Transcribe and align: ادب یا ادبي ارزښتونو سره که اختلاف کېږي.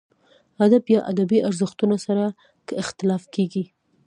ادب 0.65 0.83
یا 0.93 0.99
ادبي 1.11 1.39
ارزښتونو 1.47 1.97
سره 2.05 2.25
که 2.67 2.73
اختلاف 2.83 3.23
کېږي. 3.35 3.63